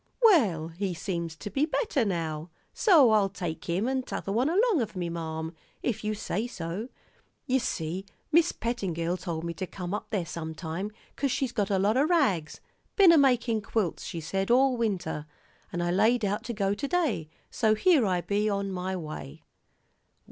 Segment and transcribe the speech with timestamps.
[0.23, 4.81] "Well, he seems to be better now, so I'll take him and t'other one along
[4.81, 6.89] of me, marm, if you say so.
[7.45, 11.77] Ye see, Mis' Pettingill told me to come up there sometime, 'cause she's got a
[11.77, 12.61] lot o' rags
[12.95, 15.27] ben a makin' quilts, she said, all winter,
[15.71, 19.43] and I laid out to go to day, so here I be, on my way."